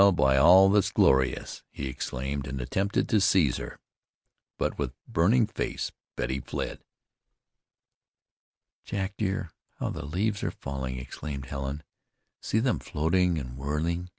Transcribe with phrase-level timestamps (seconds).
[0.15, 3.77] By all that's glorious!" he exclaimed, and attempted to seize her;
[4.57, 6.79] but with burning face Betty fled.
[8.83, 11.83] "Jack, dear, how the leaves are falling!" exclaimed Helen.
[12.41, 14.09] "See them floating and whirling.